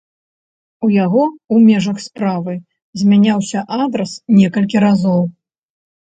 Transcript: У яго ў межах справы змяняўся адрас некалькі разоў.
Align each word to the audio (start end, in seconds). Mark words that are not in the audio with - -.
У 0.85 0.87
яго 0.93 1.23
ў 1.53 1.57
межах 1.67 1.97
справы 2.05 2.55
змяняўся 3.01 3.59
адрас 3.79 4.15
некалькі 4.39 4.77
разоў. 4.85 5.21